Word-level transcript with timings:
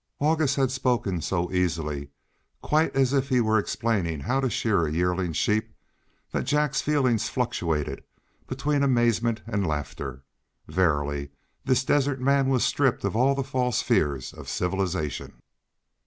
August 0.19 0.55
had 0.55 0.71
spoken 0.71 1.21
so 1.21 1.51
easily, 1.51 2.09
quite 2.63 2.95
as 2.95 3.13
if 3.13 3.29
he 3.29 3.39
were 3.39 3.59
explaining 3.59 4.21
how 4.21 4.39
to 4.39 4.49
shear 4.49 4.87
a 4.87 4.91
yearling 4.91 5.31
sheep, 5.31 5.75
that 6.31 6.43
Jack's 6.45 6.81
feelings 6.81 7.29
fluctuated 7.29 8.03
between 8.47 8.81
amazement 8.81 9.43
and 9.45 9.67
laughter. 9.67 10.23
Verily 10.67 11.29
this 11.65 11.83
desert 11.85 12.19
man 12.19 12.49
was 12.49 12.63
stripped 12.63 13.03
of 13.03 13.15
all 13.15 13.35
the 13.35 13.43
false 13.43 13.83
fears 13.83 14.33
of 14.33 14.49
civilization. 14.49 15.33